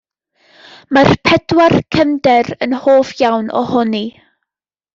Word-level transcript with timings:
Mae'r 0.97 1.11
pedwar 1.29 1.75
cefnder 1.97 2.51
yn 2.67 2.73
hoff 2.87 3.13
iawn 3.29 3.53
ohoni. 3.63 4.05